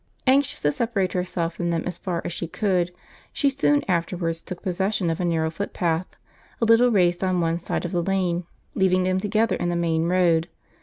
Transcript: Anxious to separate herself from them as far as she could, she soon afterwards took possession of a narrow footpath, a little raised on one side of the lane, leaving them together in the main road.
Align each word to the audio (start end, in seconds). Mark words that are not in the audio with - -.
Anxious 0.25 0.59
to 0.63 0.71
separate 0.71 1.13
herself 1.13 1.53
from 1.53 1.69
them 1.69 1.83
as 1.85 1.99
far 1.99 2.23
as 2.25 2.33
she 2.33 2.47
could, 2.47 2.91
she 3.31 3.51
soon 3.51 3.83
afterwards 3.87 4.41
took 4.41 4.63
possession 4.63 5.11
of 5.11 5.19
a 5.19 5.25
narrow 5.25 5.51
footpath, 5.51 6.07
a 6.59 6.65
little 6.65 6.89
raised 6.89 7.23
on 7.23 7.39
one 7.39 7.59
side 7.59 7.85
of 7.85 7.91
the 7.91 8.01
lane, 8.01 8.45
leaving 8.73 9.03
them 9.03 9.19
together 9.19 9.57
in 9.57 9.69
the 9.69 9.75
main 9.75 10.05
road. 10.07 10.49